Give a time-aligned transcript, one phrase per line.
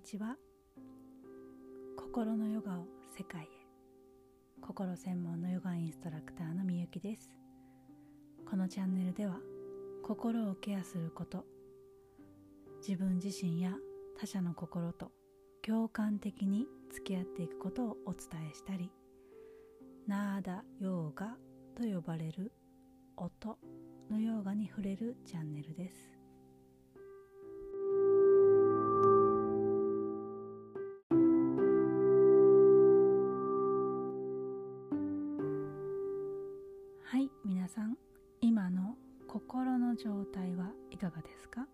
[0.00, 0.34] にちは
[1.94, 3.46] 心のヨガを世界へ。
[4.62, 7.36] 心専門のヨガインストラクターのみゆきです。
[8.48, 9.36] このチャンネルでは
[10.02, 11.44] 心をケアすること
[12.78, 13.74] 自分自身や
[14.18, 15.12] 他者の心と
[15.60, 18.90] 共感的に付き合っていくことをお伝えしたり
[20.06, 21.36] ナーダヨーガ
[21.76, 22.52] と呼ばれる
[23.18, 23.58] 音
[24.10, 26.19] のヨーガに触れるチャンネルです。
[37.50, 37.96] 皆さん
[38.40, 38.94] 今の
[39.26, 41.66] 心の状態はいかがですか、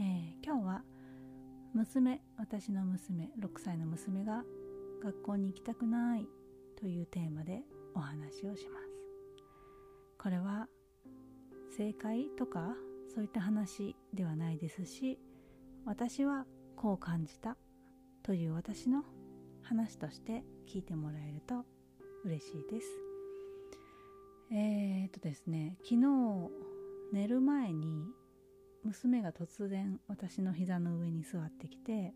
[0.00, 0.82] えー、今日は
[1.74, 4.42] 娘私の娘6歳の娘が
[5.00, 6.26] 学校に行きたくない
[6.76, 7.62] というテーマで
[7.94, 8.88] お話をします。
[10.20, 10.66] これは
[11.76, 12.74] 正解とか
[13.14, 15.20] そういった話ではないですし
[15.84, 17.56] 私はこう感じた
[18.24, 19.04] という私の
[19.62, 21.64] 話として聞いてもらえると
[22.24, 23.07] 嬉しいです。
[24.50, 26.50] えー、っとですね昨日
[27.12, 28.06] 寝る前に
[28.82, 32.14] 娘が突然私の膝の上に座ってきて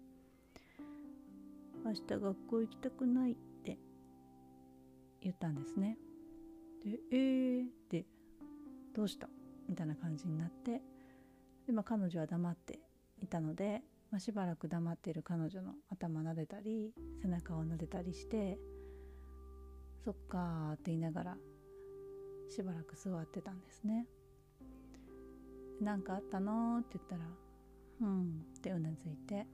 [1.84, 3.78] 「明日学校行きたくない」って
[5.20, 5.98] 言ったんですね
[6.82, 8.06] で「えー」って
[8.94, 9.28] 「どうした?」
[9.68, 10.80] みたいな感じになって
[11.66, 12.80] で、まあ、彼女は黙って
[13.20, 18.58] いたので、まあ、しばらく黙っている彼女の頭撫でたり背中を撫でたりして
[20.02, 21.38] 「そっか」って言いながら
[22.52, 24.06] しばらく座ってたんですね。
[25.80, 26.80] 何かあったの？
[26.80, 27.24] って言ったら
[28.02, 29.46] 「うん」ってうなずいて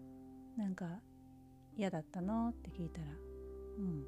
[0.58, 1.00] 「なんか
[1.78, 3.06] 嫌だったの?」って聞いたら
[3.78, 4.02] 「うん」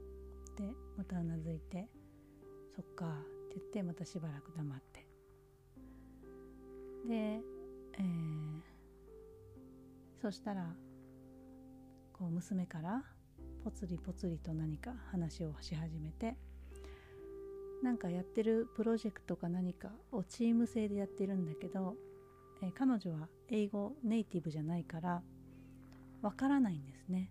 [0.52, 1.88] ってまたうなずいて
[2.76, 3.06] 「そっか」
[3.48, 5.06] って言ってまたしばらく黙って
[7.08, 8.60] で、えー、
[10.20, 10.76] そしたら
[12.12, 13.02] こう娘から
[13.64, 16.36] ぽつりぽつりと何か話をし始めて
[17.84, 21.96] なんかやってるプロジェクトか何かをチーム制でやってるんだけど、
[22.62, 25.22] えー、彼女は英語ネイティブじゃないから
[26.22, 27.30] わからないんですね。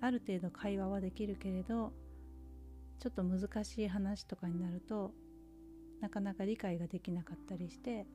[0.00, 1.92] ある程度会話はできるけれど
[2.98, 5.12] ちょっと難しい話とかになると
[6.00, 8.06] なかなか理解ができなかったりして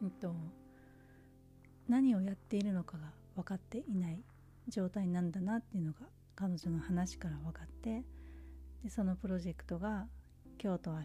[0.00, 0.34] うんと、
[1.88, 4.22] 何をやっているのかが分かっていない
[4.68, 6.06] 状態なんだなっていうのが
[6.36, 8.04] 彼女の話から分かって
[8.84, 10.06] でそのプロジェクトが
[10.62, 11.04] 今日と明日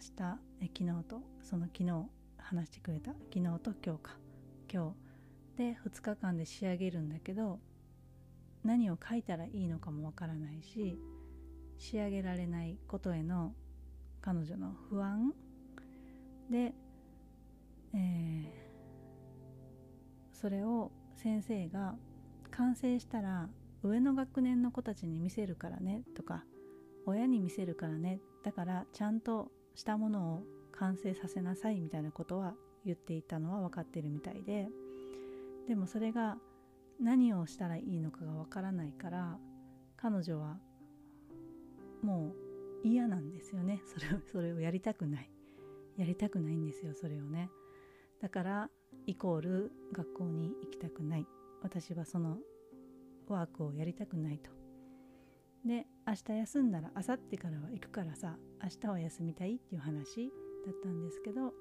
[0.61, 2.05] え昨日とその昨日
[2.37, 4.17] 話してくれた昨日と今日か。
[4.71, 4.93] 今
[5.57, 7.59] 日で2日間で仕上げるんだけど
[8.63, 10.99] 何を書いたらいいのかもわからないし
[11.79, 13.55] 仕上げられないことへの
[14.21, 15.33] 彼女の不安
[16.51, 16.73] で、
[17.95, 18.67] えー
[20.39, 21.95] それを先生が
[22.51, 23.49] 完成したら
[23.81, 26.43] 上の学年の子たちに見せるからねとか
[27.07, 28.19] 親に見せるからね。
[28.43, 32.53] だからちゃんとしたものを完成させなさいみたいなことは
[32.85, 34.67] 言っていたのは分かってるみたいで。
[35.67, 36.37] でもそれが
[37.01, 39.37] 何をしたらいいのかが分からないから
[39.97, 40.57] 彼女は
[42.01, 42.33] も
[42.83, 43.81] う嫌なんですよね。
[43.87, 45.29] それをそれをやりたくない。
[45.95, 47.49] やりたくないんですよそれをね。
[48.19, 48.69] だから
[49.05, 51.25] イコール学校に行きたくない。
[51.61, 52.37] 私はその
[53.27, 54.56] ワークをやりたくないと。
[55.67, 60.31] で明日休んだら明後日からは行くからさ明日は休みたいっていう話
[60.65, 61.53] だったんですけど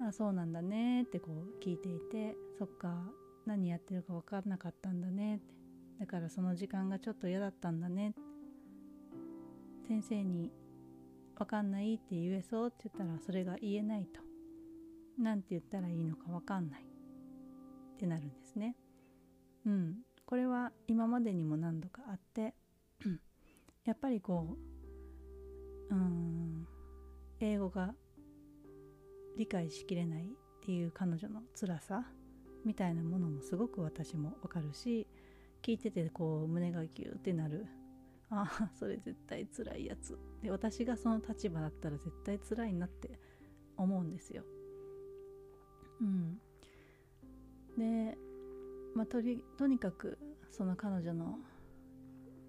[0.00, 3.04] あそうなんだねってこう聞いていてそっか
[3.46, 5.62] 何やってるか分からなかったんだねって
[6.02, 8.12] だからその時間がちょっと嫌だったんだね
[9.86, 10.50] 先生に
[11.38, 14.20] 分かんないって言えそうって言ったらそれが言えないと
[15.16, 18.74] 何て言ったらいいのか分かんないってなるんですね。
[19.64, 22.54] うん、これは今までにも何度かあって
[23.84, 24.56] やっぱりこ
[25.90, 26.66] ううん
[27.40, 27.94] 英語が
[29.36, 32.06] 理解しきれないっていう彼女の辛さ
[32.64, 35.06] みたいなものもすごく私もわかるし
[35.62, 37.66] 聞いててこう胸がギューってなる
[38.30, 40.18] ああそれ絶対辛いやつ。
[40.42, 43.18] で私がその立場だったら絶対辛いなって
[43.76, 44.42] 思うんですよ。
[46.00, 46.40] うん、
[47.76, 48.16] で、
[48.94, 50.18] まあ、とりとにかく
[50.50, 51.38] その彼女の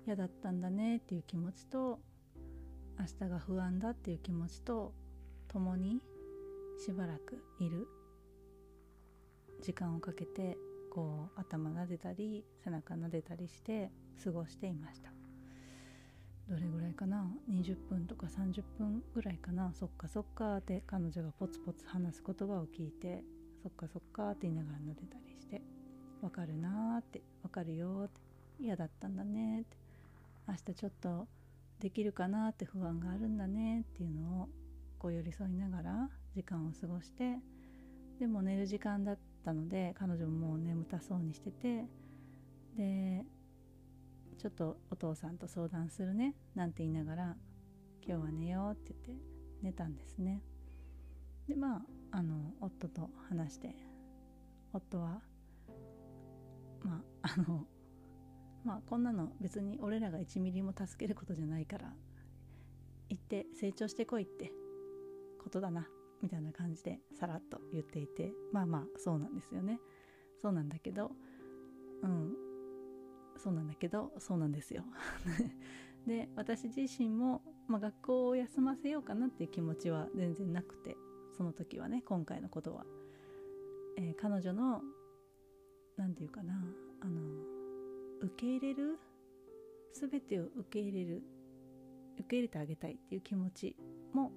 [0.05, 1.99] 嫌だったんだねっていう気持ちと
[2.99, 4.93] 明日が不安だっていう気持ちと
[5.47, 6.01] 共に
[6.83, 7.87] しばらくいる。
[9.61, 10.57] 時間をかけて
[10.91, 13.91] こう頭撫でたり背中撫でたりして
[14.21, 15.11] 過ごしていました。
[16.49, 19.71] どれぐらいかな？20分とか30分ぐらいかな？
[19.73, 23.23] そっかそっかって彼女がポツポツ話す言葉を聞いて
[23.61, 25.61] そっかそっかって言いながら撫でたりして
[26.19, 28.19] 分かるなーって分かるよって
[28.59, 29.82] 嫌だったんだねって。
[30.47, 31.27] 明日ちょっと
[31.79, 34.49] できるかなって不安があるんだねっていうのを
[34.99, 37.39] こう寄り添いながら時間を過ごして
[38.19, 41.85] でも寝る時間だったので彼女ももう眠たそうにしてて
[42.77, 43.25] で
[44.37, 47.35] ちょっとお父さんと相談するねなんて言いながら
[48.05, 49.23] 今日は寝ようって言って
[49.61, 50.41] 寝たんですね。
[51.47, 51.77] でま
[52.11, 53.75] ああの夫と話して
[54.73, 55.21] 夫は
[56.83, 57.65] まああの
[58.63, 61.93] まあこんなの別に俺らが1ミリも助けることじゃないから
[63.09, 64.51] 行って成長してこいって
[65.41, 65.87] ことだな
[66.21, 69.79] みたいな感じでさらっと言っていてまあまあそうなんですよね。
[70.41, 71.11] そうなんだけど
[72.01, 72.33] うん。
[73.37, 74.85] そうなんだけどそうなんですよ。
[76.07, 80.97] で私自身も、まあ、学校を休ませようかなっていう気持ちは全然なくて
[81.35, 82.85] その時はね今回のことは、
[83.97, 84.81] えー、彼女の
[85.95, 86.61] 何て言うかな
[87.01, 87.62] あの
[88.21, 88.99] 受け入れる？
[89.93, 91.23] 全てを受け入れる。
[92.15, 93.75] 受け入れてあげたいっていう気持ち
[94.13, 94.31] も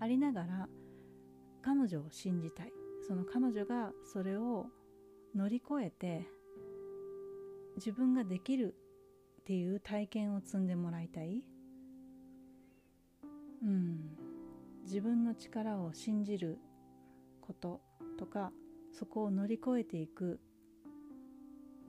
[0.00, 0.68] ありながら
[1.62, 2.72] 彼女を信じたい。
[3.06, 4.66] その彼女がそれを
[5.34, 6.26] 乗り越えて
[7.76, 8.74] 自分ができる
[9.40, 11.42] っていう体験を積んでもらいたい。
[13.62, 14.16] うん。
[14.84, 16.58] 自分の力を信じる
[17.40, 17.80] こと
[18.18, 18.50] とか
[18.92, 20.40] そこを乗り越えていく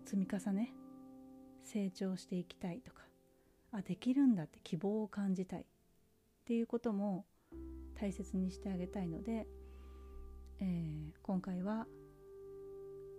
[0.06, 0.72] 積み重ね
[1.64, 3.02] 成長していきたいとか
[3.72, 5.64] あできるんだって希望を感じたいっ
[6.46, 7.26] ていうことも
[8.00, 9.48] 大切にしてあげたいので、
[10.60, 11.86] えー、今回は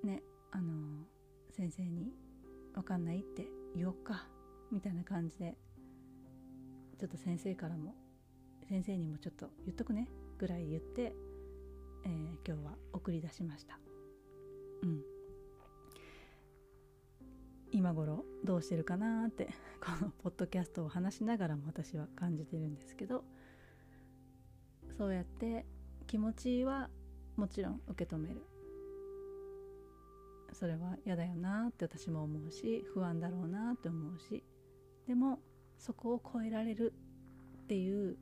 [0.05, 1.05] ねあの
[1.51, 2.13] 先生に
[2.75, 4.27] 「分かんない」って言おうか
[4.71, 5.57] みたいな感じで
[6.99, 7.95] ちょっと先生からも
[8.69, 11.15] 先生にもちょっと言っとくねぐらい言って、
[12.05, 13.79] えー、今日は送り出しました。
[14.83, 15.12] うん。
[17.73, 19.49] 今頃どうしてるかなって
[19.81, 23.25] このポッドキャストを話しながらも私は感じてるんですけど
[24.97, 25.67] そうやって
[26.07, 26.91] 気持ちは
[27.37, 28.43] もちろん受け止める。
[30.53, 34.45] それは嫌だよなって私も思うし不安だろうなって思うし
[35.07, 35.41] でも
[35.79, 36.93] そこを超えられる
[37.63, 38.19] っていう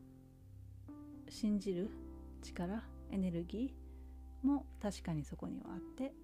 [1.29, 1.91] 信じる
[2.41, 6.15] 力エネルギーも確かにそこにはあって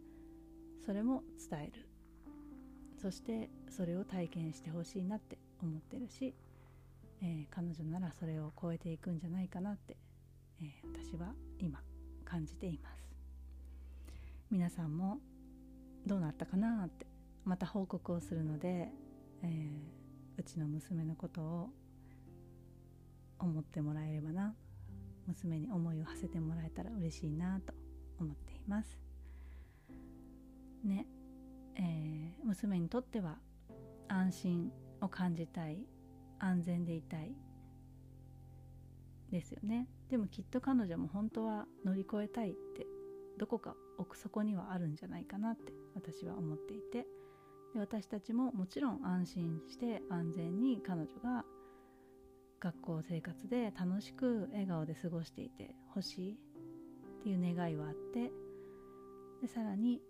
[0.84, 1.85] それも伝える。
[3.00, 6.34] そしてそれを体験してほしいなって思ってるし、
[7.22, 9.96] えー、彼女ならそれを超えていくんじゃないかなって、
[10.60, 11.80] えー、私は今
[12.24, 13.06] 感じています。
[14.50, 15.18] 皆さんも
[16.06, 17.06] どうなったかなって
[17.44, 18.88] また報告をするので、
[19.42, 21.68] えー、うちの娘のことを
[23.38, 24.54] 思ってもらえればな
[25.26, 27.74] 娘に思いを馳せてもらえたら嬉しいなと
[28.20, 28.98] 思っています。
[30.84, 31.06] ね。
[31.76, 33.38] えー、娘にとっては
[34.08, 35.78] 安心を感じたい
[36.38, 37.34] 安全でいたい
[39.30, 39.88] ですよね。
[40.08, 42.86] でもきっと彼女も本当は乗り越えたいって
[43.38, 47.06] どこか奥底にはあるんじゃないかなって私は思っていて。
[47.74, 51.44] で私たちももちろん安心して安全に彼女が
[52.58, 58.32] 学校生活で楽しく笑顔で過ごしていてほしいっていう願いはあって。
[59.42, 60.00] でさらに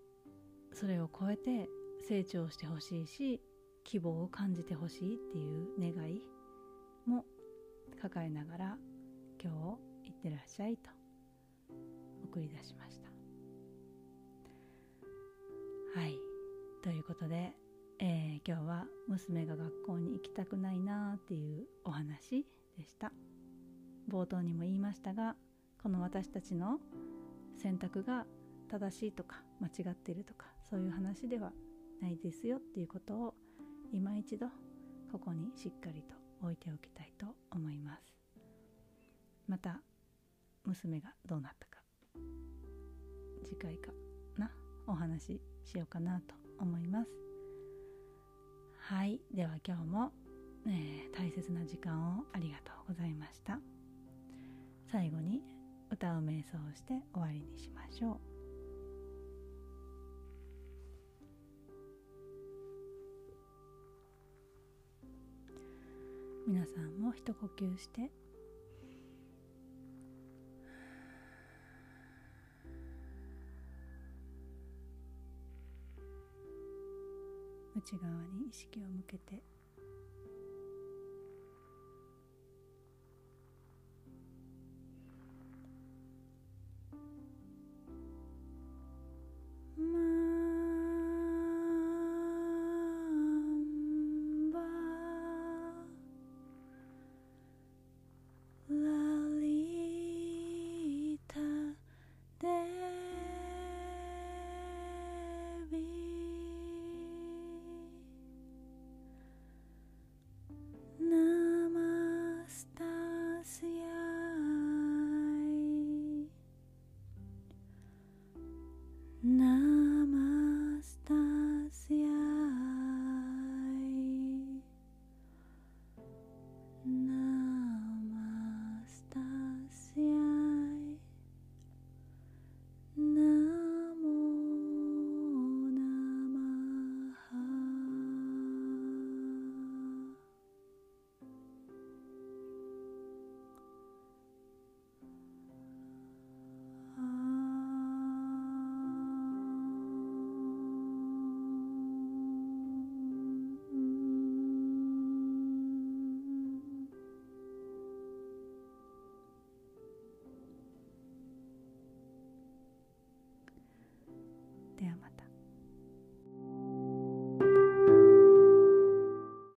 [0.79, 1.71] それを超えて
[2.07, 3.41] 成長してほしいし
[3.83, 6.21] 希望を感じてほしいっていう願い
[7.07, 7.25] も
[8.03, 8.77] 抱えながら
[9.43, 10.91] 今日いってらっしゃいと
[12.25, 13.09] 送り出しました。
[15.99, 16.19] はい。
[16.83, 17.55] ということで、
[17.99, 22.45] えー、今日は娘が学校に行きたくないなっていうお話
[22.77, 23.13] でした。
[24.11, 25.37] 冒頭にも言いましたが
[25.83, 26.81] この私たちの
[27.57, 28.27] 選択が
[28.69, 31.53] 正しいとか間違ってるとかそういう話では
[32.01, 33.35] ないですよっていうことを
[33.93, 34.47] 今一度
[35.11, 38.03] ここにしっかりと置いておきたいと思います。
[39.49, 39.81] また
[40.65, 41.81] 娘がどうなったか
[43.45, 43.93] 次回か
[44.37, 44.51] な
[44.87, 47.11] お話しようかなと思います。
[48.79, 50.13] はいでは今日も、
[50.67, 53.59] えー、大切な時間をありがとうございました。
[54.91, 55.43] 最後に
[55.91, 58.36] 歌う瞑想をして終わりにしましょう。
[66.47, 68.09] 皆さんも一呼吸して。
[77.75, 79.56] 内側に意識を向けて。